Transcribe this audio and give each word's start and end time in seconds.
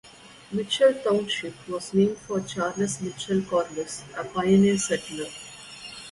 Mitchell 0.51 0.95
Township 1.03 1.53
was 1.69 1.93
named 1.93 2.17
for 2.17 2.41
Charles 2.41 3.01
Mitchell 3.01 3.43
Corliss, 3.43 4.03
a 4.17 4.23
pioneer 4.25 4.75
settler. 4.79 5.27